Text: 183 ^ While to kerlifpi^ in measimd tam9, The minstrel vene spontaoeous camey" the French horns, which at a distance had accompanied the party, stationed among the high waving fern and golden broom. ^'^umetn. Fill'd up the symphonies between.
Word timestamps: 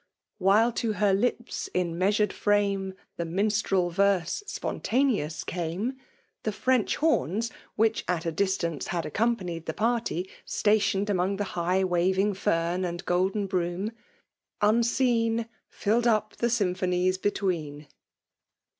183 0.39 0.93
^ 0.93 0.93
While 0.99 1.13
to 1.13 1.23
kerlifpi^ 1.43 1.69
in 1.75 1.93
measimd 1.93 2.29
tam9, 2.29 2.95
The 3.17 3.25
minstrel 3.25 3.91
vene 3.91 4.25
spontaoeous 4.25 5.43
camey" 5.45 5.95
the 6.41 6.51
French 6.51 6.95
horns, 6.95 7.51
which 7.75 8.03
at 8.07 8.25
a 8.25 8.31
distance 8.31 8.87
had 8.87 9.05
accompanied 9.05 9.67
the 9.67 9.75
party, 9.75 10.27
stationed 10.43 11.07
among 11.11 11.35
the 11.35 11.43
high 11.53 11.83
waving 11.83 12.33
fern 12.33 12.83
and 12.83 13.05
golden 13.05 13.45
broom. 13.45 13.91
^'^umetn. 14.59 15.47
Fill'd 15.69 16.07
up 16.07 16.35
the 16.37 16.49
symphonies 16.49 17.19
between. 17.19 17.85